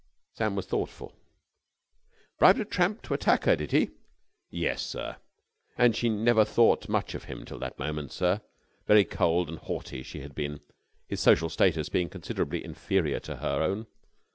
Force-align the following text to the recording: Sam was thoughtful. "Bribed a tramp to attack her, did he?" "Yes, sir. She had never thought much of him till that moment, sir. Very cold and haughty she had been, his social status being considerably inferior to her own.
Sam 0.33 0.55
was 0.55 0.65
thoughtful. 0.65 1.13
"Bribed 2.39 2.59
a 2.59 2.65
tramp 2.65 3.03
to 3.03 3.13
attack 3.13 3.43
her, 3.43 3.55
did 3.55 3.71
he?" 3.71 3.91
"Yes, 4.49 4.81
sir. 4.83 5.17
She 5.91 6.07
had 6.09 6.17
never 6.17 6.43
thought 6.43 6.89
much 6.89 7.13
of 7.13 7.25
him 7.25 7.45
till 7.45 7.59
that 7.59 7.77
moment, 7.77 8.11
sir. 8.11 8.41
Very 8.87 9.05
cold 9.05 9.47
and 9.47 9.59
haughty 9.59 10.01
she 10.01 10.21
had 10.21 10.33
been, 10.33 10.61
his 11.07 11.19
social 11.19 11.49
status 11.49 11.87
being 11.89 12.09
considerably 12.09 12.63
inferior 12.65 13.19
to 13.19 13.35
her 13.35 13.61
own. 13.61 13.85